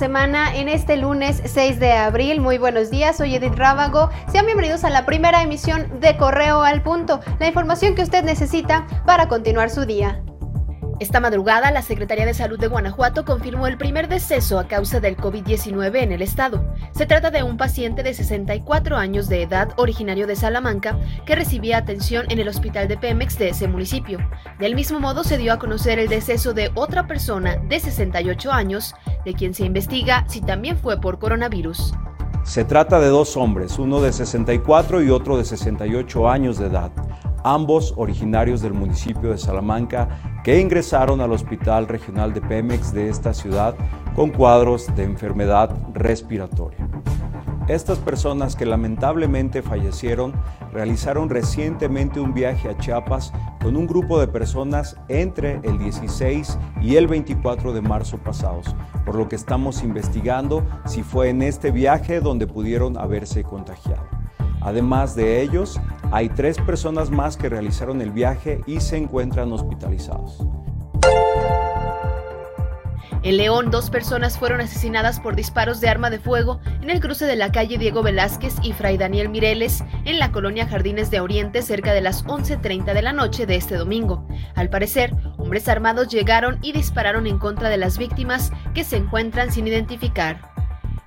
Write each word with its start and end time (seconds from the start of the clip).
semana 0.00 0.56
en 0.56 0.70
este 0.70 0.96
lunes 0.96 1.42
6 1.44 1.78
de 1.78 1.92
abril. 1.92 2.40
Muy 2.40 2.56
buenos 2.56 2.90
días, 2.90 3.18
soy 3.18 3.34
Edith 3.34 3.54
Rábago. 3.54 4.08
Sean 4.32 4.46
bienvenidos 4.46 4.82
a 4.84 4.88
la 4.88 5.04
primera 5.04 5.42
emisión 5.42 6.00
de 6.00 6.16
Correo 6.16 6.62
al 6.62 6.82
Punto, 6.82 7.20
la 7.38 7.48
información 7.48 7.94
que 7.94 8.02
usted 8.02 8.24
necesita 8.24 8.86
para 9.04 9.28
continuar 9.28 9.68
su 9.68 9.84
día. 9.84 10.22
Esta 11.00 11.18
madrugada, 11.18 11.70
la 11.70 11.80
Secretaría 11.80 12.26
de 12.26 12.34
Salud 12.34 12.60
de 12.60 12.66
Guanajuato 12.66 13.24
confirmó 13.24 13.66
el 13.66 13.78
primer 13.78 14.06
deceso 14.06 14.58
a 14.58 14.68
causa 14.68 15.00
del 15.00 15.16
COVID-19 15.16 16.02
en 16.02 16.12
el 16.12 16.20
estado. 16.20 16.62
Se 16.92 17.06
trata 17.06 17.30
de 17.30 17.42
un 17.42 17.56
paciente 17.56 18.02
de 18.02 18.12
64 18.12 18.98
años 18.98 19.26
de 19.26 19.42
edad, 19.42 19.70
originario 19.78 20.26
de 20.26 20.36
Salamanca, 20.36 20.98
que 21.24 21.36
recibía 21.36 21.78
atención 21.78 22.26
en 22.28 22.38
el 22.38 22.48
hospital 22.48 22.86
de 22.86 22.98
Pemex 22.98 23.38
de 23.38 23.48
ese 23.48 23.66
municipio. 23.66 24.18
Del 24.58 24.74
mismo 24.74 25.00
modo, 25.00 25.24
se 25.24 25.38
dio 25.38 25.54
a 25.54 25.58
conocer 25.58 25.98
el 25.98 26.08
deceso 26.08 26.52
de 26.52 26.70
otra 26.74 27.06
persona 27.06 27.56
de 27.56 27.80
68 27.80 28.52
años, 28.52 28.94
de 29.24 29.34
quien 29.34 29.54
se 29.54 29.64
investiga 29.64 30.24
si 30.28 30.40
también 30.40 30.76
fue 30.76 31.00
por 31.00 31.18
coronavirus. 31.18 31.94
Se 32.42 32.64
trata 32.64 33.00
de 33.00 33.08
dos 33.08 33.36
hombres, 33.36 33.78
uno 33.78 34.00
de 34.00 34.12
64 34.12 35.02
y 35.02 35.10
otro 35.10 35.36
de 35.36 35.44
68 35.44 36.28
años 36.28 36.58
de 36.58 36.66
edad 36.66 36.90
ambos 37.44 37.94
originarios 37.96 38.60
del 38.60 38.72
municipio 38.72 39.30
de 39.30 39.38
Salamanca, 39.38 40.08
que 40.44 40.60
ingresaron 40.60 41.20
al 41.20 41.32
Hospital 41.32 41.88
Regional 41.88 42.32
de 42.32 42.40
Pemex 42.40 42.92
de 42.92 43.08
esta 43.08 43.34
ciudad 43.34 43.74
con 44.14 44.30
cuadros 44.30 44.94
de 44.96 45.04
enfermedad 45.04 45.74
respiratoria. 45.94 46.89
Estas 47.70 47.98
personas 47.98 48.56
que 48.56 48.66
lamentablemente 48.66 49.62
fallecieron 49.62 50.32
realizaron 50.72 51.30
recientemente 51.30 52.18
un 52.18 52.34
viaje 52.34 52.68
a 52.68 52.76
Chiapas 52.76 53.32
con 53.62 53.76
un 53.76 53.86
grupo 53.86 54.18
de 54.18 54.26
personas 54.26 54.96
entre 55.06 55.60
el 55.62 55.78
16 55.78 56.58
y 56.82 56.96
el 56.96 57.06
24 57.06 57.72
de 57.72 57.80
marzo 57.80 58.18
pasados, 58.18 58.74
por 59.06 59.14
lo 59.14 59.28
que 59.28 59.36
estamos 59.36 59.84
investigando 59.84 60.66
si 60.84 61.04
fue 61.04 61.28
en 61.28 61.42
este 61.42 61.70
viaje 61.70 62.20
donde 62.20 62.48
pudieron 62.48 62.98
haberse 62.98 63.44
contagiado. 63.44 64.02
Además 64.62 65.14
de 65.14 65.40
ellos, 65.40 65.80
hay 66.10 66.28
tres 66.28 66.58
personas 66.58 67.12
más 67.12 67.36
que 67.36 67.48
realizaron 67.48 68.02
el 68.02 68.10
viaje 68.10 68.62
y 68.66 68.80
se 68.80 68.96
encuentran 68.96 69.52
hospitalizados. 69.52 70.44
En 73.22 73.36
León, 73.36 73.70
dos 73.70 73.90
personas 73.90 74.38
fueron 74.38 74.60
asesinadas 74.60 75.20
por 75.20 75.36
disparos 75.36 75.80
de 75.80 75.88
arma 75.88 76.10
de 76.10 76.18
fuego 76.18 76.60
en 76.82 76.90
el 76.90 77.00
cruce 77.00 77.26
de 77.26 77.36
la 77.36 77.52
calle 77.52 77.78
Diego 77.78 78.02
Velázquez 78.02 78.54
y 78.62 78.72
Fray 78.72 78.96
Daniel 78.96 79.28
Mireles, 79.28 79.84
en 80.04 80.18
la 80.18 80.32
colonia 80.32 80.66
Jardines 80.66 81.10
de 81.10 81.20
Oriente, 81.20 81.62
cerca 81.62 81.92
de 81.92 82.00
las 82.00 82.24
11.30 82.24 82.94
de 82.94 83.02
la 83.02 83.12
noche 83.12 83.46
de 83.46 83.56
este 83.56 83.76
domingo. 83.76 84.26
Al 84.54 84.70
parecer, 84.70 85.12
hombres 85.36 85.68
armados 85.68 86.08
llegaron 86.08 86.58
y 86.62 86.72
dispararon 86.72 87.26
en 87.26 87.38
contra 87.38 87.68
de 87.68 87.76
las 87.76 87.98
víctimas 87.98 88.52
que 88.74 88.84
se 88.84 88.96
encuentran 88.96 89.52
sin 89.52 89.66
identificar. 89.66 90.49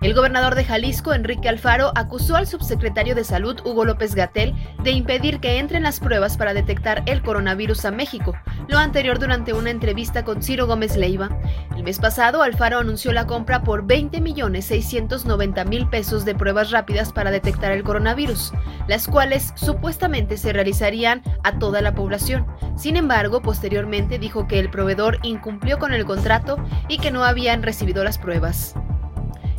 El 0.00 0.14
gobernador 0.14 0.54
de 0.54 0.64
Jalisco, 0.64 1.12
Enrique 1.12 1.50
Alfaro, 1.50 1.92
acusó 1.94 2.34
al 2.34 2.46
subsecretario 2.46 3.14
de 3.14 3.22
Salud, 3.22 3.60
Hugo 3.66 3.84
López 3.84 4.14
Gatel, 4.14 4.54
de 4.82 4.92
impedir 4.92 5.40
que 5.40 5.58
entren 5.58 5.82
las 5.82 6.00
pruebas 6.00 6.38
para 6.38 6.54
detectar 6.54 7.02
el 7.04 7.20
coronavirus 7.20 7.84
a 7.84 7.90
México, 7.90 8.32
lo 8.66 8.78
anterior 8.78 9.18
durante 9.18 9.52
una 9.52 9.68
entrevista 9.68 10.24
con 10.24 10.42
Ciro 10.42 10.66
Gómez 10.66 10.96
Leiva. 10.96 11.28
El 11.76 11.82
mes 11.82 11.98
pasado, 11.98 12.42
Alfaro 12.42 12.78
anunció 12.78 13.12
la 13.12 13.26
compra 13.26 13.62
por 13.62 13.86
20 13.86 14.22
millones 14.22 14.64
690 14.64 15.66
mil 15.66 15.86
pesos 15.86 16.24
de 16.24 16.34
pruebas 16.34 16.70
rápidas 16.70 17.12
para 17.12 17.30
detectar 17.30 17.70
el 17.72 17.82
coronavirus, 17.82 18.54
las 18.88 19.06
cuales 19.06 19.52
supuestamente 19.54 20.38
se 20.38 20.54
realizarían 20.54 21.22
a 21.42 21.58
toda 21.58 21.82
la 21.82 21.94
población. 21.94 22.46
Sin 22.74 22.96
embargo, 22.96 23.42
posteriormente 23.42 24.18
dijo 24.18 24.48
que 24.48 24.60
el 24.60 24.70
proveedor 24.70 25.18
incumplió 25.22 25.78
con 25.78 25.92
el 25.92 26.06
contrato 26.06 26.56
y 26.88 26.96
que 26.96 27.10
no 27.10 27.22
habían 27.22 27.62
recibido 27.62 28.02
las 28.02 28.16
pruebas. 28.16 28.74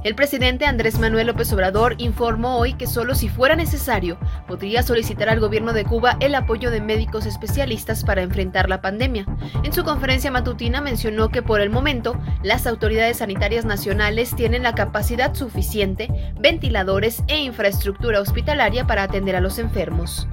El 0.04 0.16
presidente 0.16 0.66
Andrés 0.66 0.98
Manuel 0.98 1.28
López 1.28 1.54
Obrador 1.54 1.94
informó 2.00 2.58
hoy 2.58 2.74
que 2.74 2.88
solo 2.88 3.14
si 3.14 3.30
fuera 3.30 3.56
necesario 3.56 4.18
podría 4.48 4.82
solicitar 4.82 5.30
al 5.30 5.40
gobierno 5.40 5.74
de 5.74 5.86
Cuba 5.86 6.18
el 6.22 6.34
apoyo 6.34 6.72
de 6.72 6.82
médicos 6.82 7.28
especialistas 7.28 8.04
para 8.04 8.24
enfrentar 8.24 8.68
la 8.68 8.82
pandemia. 8.82 9.28
En 9.64 9.74
su 9.74 9.84
conferencia 9.84 10.32
matutina 10.32 10.82
mencionó 10.82 11.30
que 11.30 11.44
por 11.44 11.62
el 11.62 11.70
momento 11.70 12.20
las 12.42 12.66
autoridades 12.66 13.18
sanitarias 13.18 13.64
nacionales 13.64 14.36
tienen 14.36 14.64
la 14.64 14.74
capacidad 14.74 15.36
suficiente, 15.36 16.10
ventiladores 16.40 17.24
e 17.28 17.38
infraestructura 17.38 18.22
hospitalaria 18.22 18.88
para 18.88 19.04
atender 19.04 19.36
a 19.36 19.42
los 19.42 19.60
enfermos. 19.60 20.28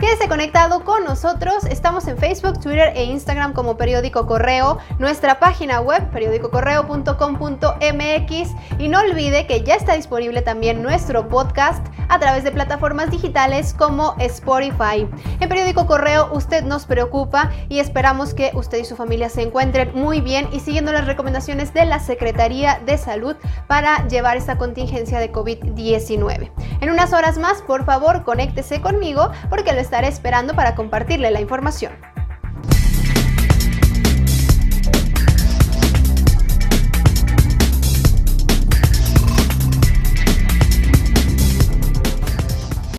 Quédese 0.00 0.28
conectado 0.28 0.82
con 0.82 1.04
nosotros. 1.04 1.64
Estamos 1.64 2.08
en 2.08 2.16
Facebook, 2.16 2.58
Twitter 2.58 2.94
e 2.96 3.04
Instagram 3.04 3.52
como 3.52 3.76
Periódico 3.76 4.26
Correo, 4.26 4.78
nuestra 4.98 5.38
página 5.38 5.82
web 5.82 6.10
periódicocorreo.com.mx 6.10 8.78
y 8.78 8.88
no 8.88 9.00
olvide 9.00 9.46
que 9.46 9.62
ya 9.62 9.74
está 9.74 9.96
disponible 9.96 10.40
también 10.40 10.82
nuestro 10.82 11.28
podcast 11.28 11.86
a 12.08 12.18
través 12.18 12.44
de 12.44 12.50
plataformas 12.50 13.10
digitales 13.10 13.74
como 13.74 14.14
Spotify. 14.18 15.06
En 15.38 15.50
Periódico 15.50 15.86
Correo 15.86 16.30
usted 16.32 16.64
nos 16.64 16.86
preocupa 16.86 17.50
y 17.68 17.78
esperamos 17.78 18.32
que 18.32 18.52
usted 18.54 18.78
y 18.78 18.86
su 18.86 18.96
familia 18.96 19.28
se 19.28 19.42
encuentren 19.42 19.92
muy 19.94 20.22
bien 20.22 20.48
y 20.50 20.60
siguiendo 20.60 20.92
las 20.92 21.06
recomendaciones 21.06 21.74
de 21.74 21.84
la 21.84 22.00
Secretaría 22.00 22.80
de 22.86 22.96
Salud 22.96 23.36
para 23.66 24.08
llevar 24.08 24.38
esta 24.38 24.56
contingencia 24.56 25.20
de 25.20 25.30
COVID-19. 25.30 26.50
En 26.80 26.90
unas 26.90 27.12
horas 27.12 27.36
más, 27.36 27.60
por 27.60 27.84
favor, 27.84 28.24
conéctese 28.24 28.80
conmigo 28.80 29.30
porque 29.50 29.72
lo 29.72 29.89
estaré 29.90 30.06
esperando 30.06 30.54
para 30.54 30.76
compartirle 30.76 31.32
la 31.32 31.40
información. 31.40 31.90